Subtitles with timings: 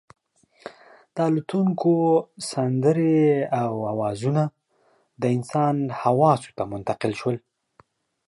[1.15, 1.93] د الوتونکو
[2.51, 3.25] سندرې
[3.61, 4.43] او اوازونه
[5.21, 7.37] د انسان حواسو ته منتقل شول.